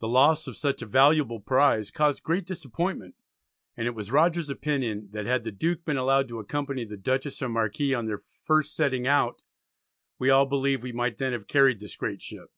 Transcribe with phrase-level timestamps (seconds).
[0.00, 3.14] The loss of such a valuable prize caused great disappointment,
[3.76, 7.40] and it was Rogers's opinion, that had the Duke been allowed to accompany the Dutchess
[7.40, 9.42] and Marquis on their first setting out
[10.18, 12.50] "we all believe we might then have carried this great ship."